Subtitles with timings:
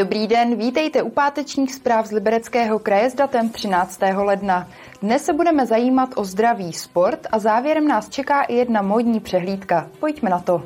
[0.00, 4.00] dobrý den, vítejte u pátečních zpráv z Libereckého kraje s datem 13.
[4.16, 4.68] ledna.
[5.02, 9.88] Dnes se budeme zajímat o zdravý sport a závěrem nás čeká i jedna módní přehlídka.
[10.00, 10.62] Pojďme na to.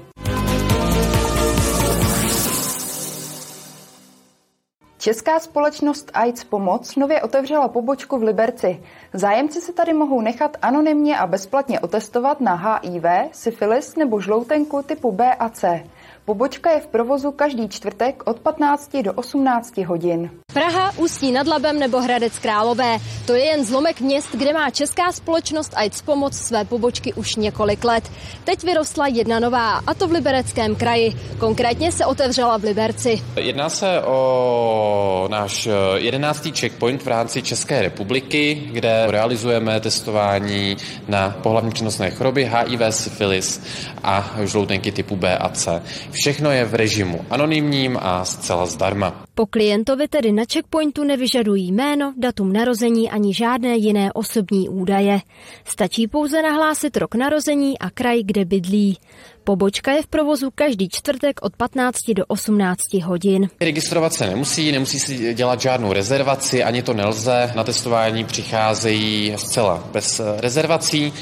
[5.04, 8.82] Česká společnost AIDS Pomoc nově otevřela pobočku v Liberci.
[9.13, 15.13] Zájemci se tady mohou nechat anonymně a bezplatně otestovat na HIV, syfilis nebo žloutenku typu
[15.13, 15.85] B a C.
[16.25, 20.30] Pobočka je v provozu každý čtvrtek od 15 do 18 hodin.
[20.54, 22.99] Praha, Ústí nad Labem nebo Hradec Králové.
[23.26, 27.85] To je jen zlomek měst, kde má česká společnost AIDS Pomoc své pobočky už několik
[27.85, 28.11] let.
[28.44, 31.13] Teď vyrostla jedna nová, a to v Libereckém kraji.
[31.39, 33.22] Konkrétně se otevřela v Liberci.
[33.36, 40.77] Jedná se o náš jedenáctý checkpoint v rámci České republiky, kde realizujeme testování
[41.08, 43.62] na pohlavní přenosné choroby HIV, syfilis
[44.02, 45.82] a žloutenky typu B a C.
[46.10, 49.25] Všechno je v režimu anonymním a zcela zdarma.
[49.36, 55.20] Po klientovi tedy na checkpointu nevyžadují jméno, datum narození ani žádné jiné osobní údaje.
[55.64, 58.98] Stačí pouze nahlásit rok narození a kraj, kde bydlí.
[59.44, 63.48] Pobočka je v provozu každý čtvrtek od 15 do 18 hodin.
[63.60, 67.52] Registrovat se nemusí, nemusí si dělat žádnou rezervaci, ani to nelze.
[67.56, 71.12] Na testování přicházejí zcela bez rezervací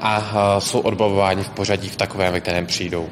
[0.00, 3.08] a jsou odbavováni v pořadí v takovém, ve kterém přijdou.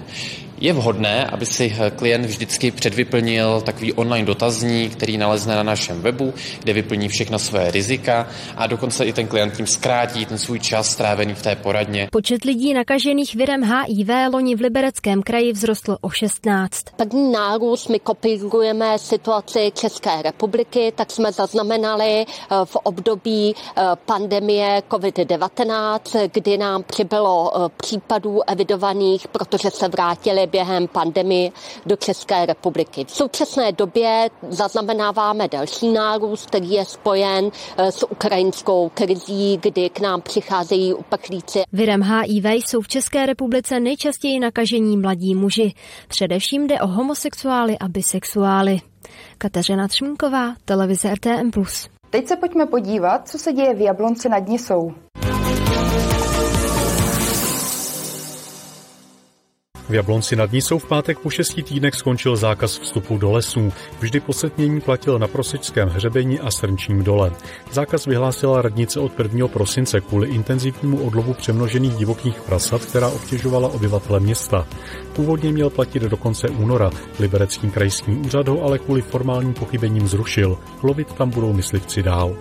[0.60, 6.34] Je vhodné, aby si klient vždycky předvyplnil takový online dotazník, který nalezne na našem webu,
[6.60, 10.90] kde vyplní všechna své rizika a dokonce i ten klient tím zkrátí ten svůj čas
[10.90, 12.08] strávený v té poradně.
[12.12, 16.84] Počet lidí nakažených virem HIV loni v Libereckém kraji vzrostl o 16.
[16.96, 24.82] První nárůst my kopírujeme situaci České republiky, tak jsme zaznamenali eh, v období eh, pandemie
[24.90, 31.50] COVID-19, kdy nám přibylo eh, případů evidovaných, protože se vrátili během pandemie
[31.86, 33.04] do České republiky.
[33.04, 40.00] V současné době zaznamenáváme další nárůst, který je spojen eh, s ukrajinskou krizí, kdy k
[40.00, 41.62] nám přicházejí uprchlíci.
[41.72, 45.72] Virem HIV jsou v České republice nejčastěji nakažení mladí muži.
[46.08, 48.80] Především jde o homosexuály a bisexuály.
[49.38, 51.50] Kateřina Třmínková, televize RTM+.
[52.10, 54.92] Teď se pojďme podívat, co se děje v Jablonci nad Nisou.
[59.88, 63.72] V Jablonci nad Nisou v pátek po šesti týdnech skončil zákaz vstupu do lesů.
[64.00, 67.32] Vždy posetnění platil na Prosečském hřebení a Srnčním dole.
[67.72, 69.48] Zákaz vyhlásila radnice od 1.
[69.48, 74.66] prosince kvůli intenzivnímu odlovu přemnožených divokých prasat, která obtěžovala obyvatele města.
[75.12, 76.90] Původně měl platit do konce února.
[77.18, 80.58] Liberecký krajský úřad ho ale kvůli formálním pochybením zrušil.
[80.82, 82.36] Lovit tam budou myslivci dál.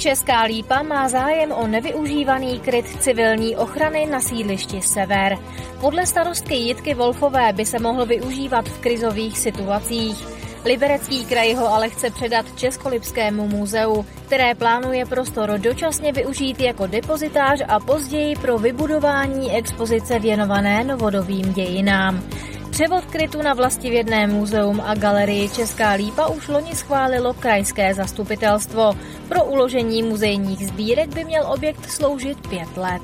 [0.00, 5.38] Česká lípa má zájem o nevyužívaný kryt civilní ochrany na sídlišti Sever.
[5.80, 10.26] Podle starostky Jitky Wolfové by se mohl využívat v krizových situacích.
[10.64, 17.62] Liberecký kraj ho ale chce předat Českolipskému muzeu, které plánuje prostor dočasně využít jako depozitář
[17.68, 22.22] a později pro vybudování expozice věnované novodovým dějinám.
[22.70, 28.92] Převod krytu na vlastivědné muzeum a galerii Česká lípa už loni schválilo krajské zastupitelstvo.
[29.28, 33.02] Pro uložení muzejních sbírek by měl objekt sloužit pět let.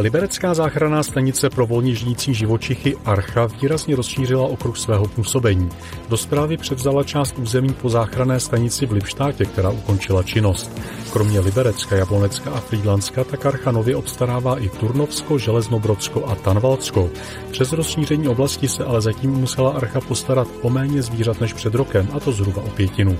[0.00, 5.68] Liberecká záchranná stanice pro volně žijící živočichy Archa výrazně rozšířila okruh svého působení.
[6.08, 10.80] Do zprávy převzala část území po záchranné stanici v Lipštátě, která ukončila činnost.
[11.12, 17.10] Kromě Liberecka, Jablonecka a Frýdlanska tak Archa nově obstarává i Turnovsko, Železnobrodsko a Tanvalsko.
[17.50, 22.08] Přes rozšíření oblasti se ale zatím musela Archa postarat o méně zvířat než před rokem,
[22.12, 23.18] a to zhruba o pětinu.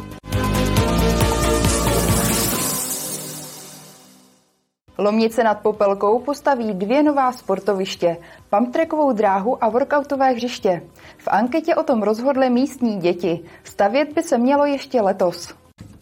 [5.01, 8.17] Lomnice nad Popelkou postaví dvě nová sportoviště,
[8.51, 10.83] pumptrackovou dráhu a workoutové hřiště.
[11.19, 13.41] V anketě o tom rozhodly místní děti.
[13.65, 15.55] Stavět by se mělo ještě letos.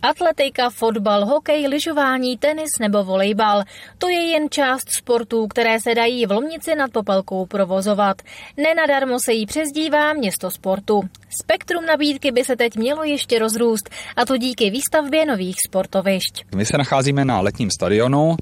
[0.02, 3.62] Atletika, fotbal, hokej, lyžování, tenis nebo volejbal.
[3.98, 8.16] To je jen část sportů, které se dají v Lomnici nad Popelkou provozovat.
[8.56, 11.02] Nenadarmo se jí přezdívá město sportu.
[11.30, 16.44] Spektrum nabídky by se teď mělo ještě rozrůst, a to díky výstavbě nových sportovišť.
[16.54, 18.36] My se nacházíme na letním stadionu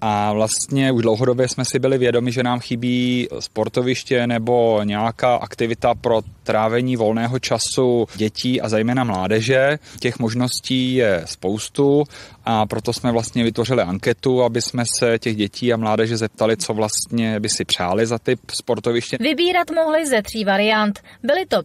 [0.00, 5.94] a vlastně už dlouhodobě jsme si byli vědomi, že nám chybí sportoviště nebo nějaká aktivita
[5.94, 9.78] pro trávení volného času dětí a zejména mládeže.
[10.00, 12.04] Těch možností je spoustu
[12.44, 16.74] a proto jsme vlastně vytvořili anketu, aby jsme se těch dětí a mládeže zeptali, co
[16.74, 19.16] vlastně by si přáli za typ sportoviště.
[19.20, 21.00] Vybírat mohli ze tří variant.
[21.22, 21.62] Byly to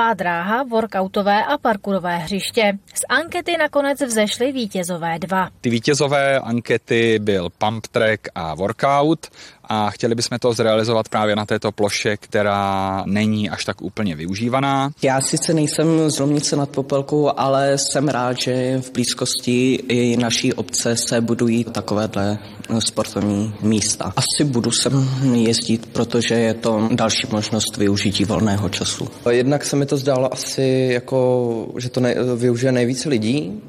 [0.00, 2.72] pumptreková dráha, workoutové a parkourové hřiště.
[2.94, 5.48] Z ankety nakonec vzešly vítězové dva.
[5.60, 9.26] Ty vítězové ankety byl pump track a workout
[9.72, 14.90] a chtěli bychom to zrealizovat právě na této ploše, která není až tak úplně využívaná.
[15.02, 20.52] Já sice nejsem z Lomnice nad Popelkou, ale jsem rád, že v blízkosti i naší
[20.52, 22.38] obce se budují takovéhle
[22.78, 24.12] sportovní místa.
[24.16, 29.08] Asi budu sem jezdit, protože je to další možnost využití volného času.
[29.30, 33.62] Jednak se mi to zdálo asi jako, že to ne, využije nejvíce lidí,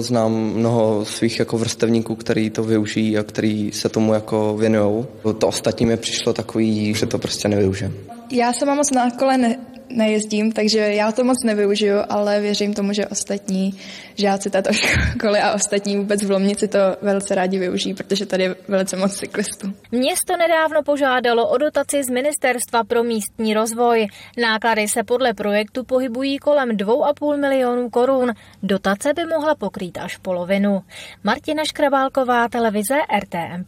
[0.00, 5.06] Znám mnoho svých jako vrstevníků, který to využijí a který se tomu jako věnují.
[5.38, 7.94] To ostatní mi přišlo takový, že to prostě nevyužijem.
[8.30, 9.56] Já sama moc na kole ne,
[9.90, 13.74] nejezdím, takže já to moc nevyužiju, ale věřím tomu, že ostatní
[14.14, 18.56] žáci této školy a ostatní vůbec v Lomnici to velice rádi využijí, protože tady je
[18.68, 19.72] velice moc cyklistů.
[19.92, 24.06] Město nedávno požádalo o dotaci z Ministerstva pro místní rozvoj.
[24.42, 28.32] Náklady se podle projektu pohybují kolem 2,5 milionů korun.
[28.62, 30.80] Dotace by mohla pokrýt až polovinu.
[31.24, 33.64] Martina Škrabálková, televize RTM+.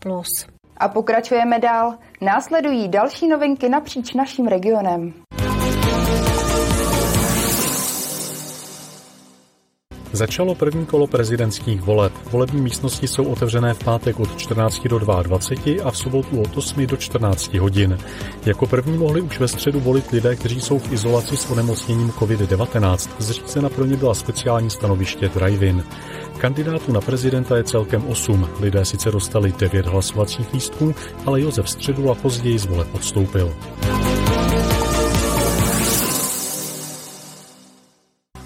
[0.77, 1.95] A pokračujeme dál.
[2.21, 5.15] Následují další novinky napříč naším regionem.
[10.13, 12.13] Začalo první kolo prezidentských voleb.
[12.31, 16.87] Volební místnosti jsou otevřené v pátek od 14 do 22 a v sobotu od 8
[16.87, 17.99] do 14 hodin.
[18.47, 23.11] Jako první mohli už ve středu volit lidé, kteří jsou v izolaci s onemocněním COVID-19.
[23.19, 25.85] Zřízena pro ně byla speciální stanoviště drive-in.
[26.39, 28.49] Kandidátů na prezidenta je celkem 8.
[28.61, 30.95] Lidé sice dostali 9 hlasovacích lístků,
[31.27, 33.55] ale Josef Středula později z voleb odstoupil.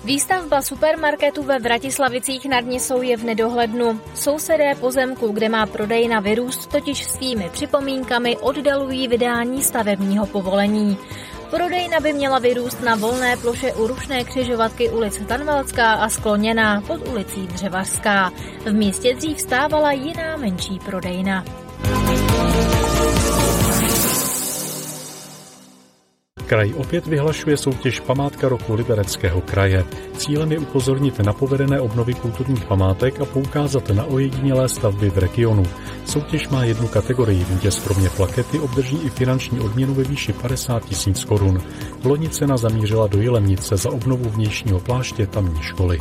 [0.06, 4.00] Výstavba supermarketu ve Vratislavicích nad Nisou je v nedohlednu.
[4.14, 10.98] Sousedé pozemku, kde má prodejna vyrůst, totiž svými připomínkami oddalují vydání stavebního povolení.
[11.50, 17.08] Prodejna by měla vyrůst na volné ploše u rušné křižovatky ulic Tanvalská a Skloněná pod
[17.08, 18.32] ulicí Dřevařská.
[18.64, 21.44] V místě dřív stávala jiná menší prodejna.
[26.46, 29.84] Kraj opět vyhlašuje soutěž Památka roku Libereckého kraje.
[30.16, 35.62] Cílem je upozornit na povedené obnovy kulturních památek a poukázat na ojedinělé stavby v regionu.
[36.04, 37.44] Soutěž má jednu kategorii.
[37.44, 41.58] Vítěz kromě plakety obdrží i finanční odměnu ve výši 50 tisíc korun.
[42.04, 45.98] Loni cena zamířila do Jilemnice za obnovu vnějšího pláště tamní školy.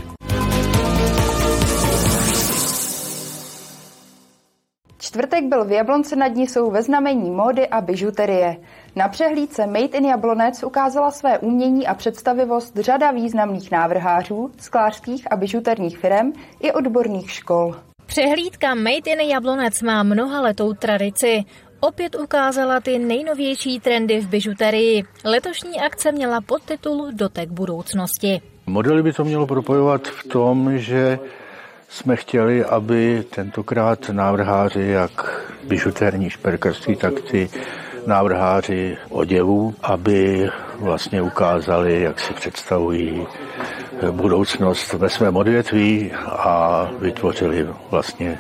[5.05, 8.57] Čtvrtek byl v Jablonci nad Nisou ve znamení módy a bižuterie.
[8.95, 15.35] Na přehlídce Made in Jablonec ukázala své umění a představivost řada významných návrhářů, sklářských a
[15.35, 17.75] bižuterních firm i odborných škol.
[18.05, 21.43] Přehlídka Made in Jablonec má mnoha letou tradici.
[21.79, 25.03] Opět ukázala ty nejnovější trendy v bižuterii.
[25.25, 28.41] Letošní akce měla podtitul Dotek budoucnosti.
[28.65, 31.19] Modely by to mělo propojovat v tom, že
[31.89, 37.49] jsme chtěli, aby tentokrát návrháři, jak bižuterní šperkarství, tak ty
[38.07, 40.49] návrháři oděvů, aby
[40.79, 43.27] vlastně ukázali, jak si představují
[44.11, 48.39] budoucnost ve svém odvětví a vytvořili vlastně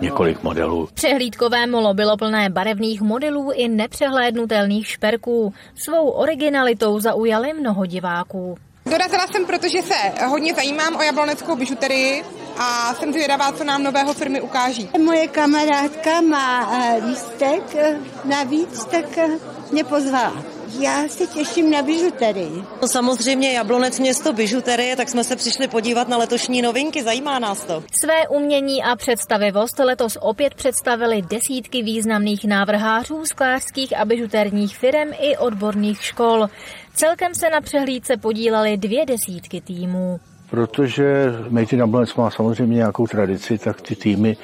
[0.00, 0.88] několik modelů.
[0.94, 5.52] Přehlídkové molo bylo plné barevných modelů i nepřehlédnutelných šperků.
[5.74, 8.58] Svou originalitou zaujali mnoho diváků.
[8.90, 9.94] Dorazila jsem, protože se
[10.26, 12.22] hodně zajímám o jabloneckou bižuterii
[12.58, 14.90] a jsem zvědavá, co nám nového firmy ukáží.
[15.04, 19.28] Moje kamarádka má eh, lístek eh, navíc, tak eh,
[19.72, 20.44] mě pozvala.
[20.80, 22.64] Já se těším na bižuterii.
[22.82, 27.64] No samozřejmě Jablonec město bižuterie, tak jsme se přišli podívat na letošní novinky, zajímá nás
[27.64, 27.84] to.
[28.04, 35.36] Své umění a představivost letos opět představili desítky významných návrhářů sklářských a bižuterních firm i
[35.36, 36.48] odborných škol.
[36.94, 40.20] Celkem se na přehlídce podílely dvě desítky týmů.
[40.50, 44.36] Protože Made in Jablonec má samozřejmě nějakou tradici, tak ty týmy,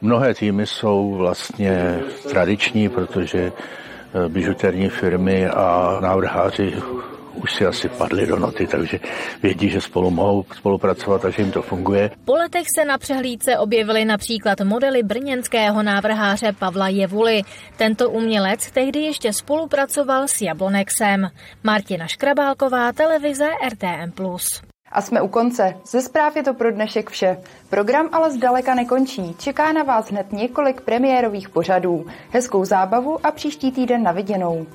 [0.00, 1.98] mnohé týmy jsou vlastně
[2.30, 3.52] tradiční, protože
[4.16, 6.74] Eh, bižuterní firmy a návrháři
[7.34, 9.00] už si asi padli do noty, takže
[9.42, 12.10] vědí, že spolu mohou spolupracovat a že jim to funguje.
[12.24, 17.42] Po letech se na přehlídce objevily například modely brněnského návrháře Pavla Jevuly.
[17.76, 21.28] Tento umělec tehdy ještě spolupracoval s Jablonexem.
[21.64, 24.12] Martina Škrabálková, televize RTM+.
[24.92, 25.74] A jsme u konce.
[25.84, 27.40] Ze zpráv je to pro dnešek vše.
[27.70, 29.34] Program ale zdaleka nekončí.
[29.38, 32.06] Čeká na vás hned několik premiérových pořadů.
[32.30, 34.66] Hezkou zábavu a příští týden na viděnou.